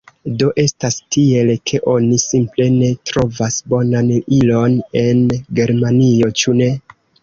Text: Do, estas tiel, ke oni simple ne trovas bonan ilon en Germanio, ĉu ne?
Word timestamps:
Do, 0.43 0.47
estas 0.61 0.95
tiel, 1.15 1.51
ke 1.73 1.81
oni 1.93 2.17
simple 2.25 2.69
ne 2.79 2.91
trovas 3.11 3.61
bonan 3.77 4.13
ilon 4.41 4.83
en 5.07 5.27
Germanio, 5.63 6.37
ĉu 6.45 6.63
ne? 6.63 6.77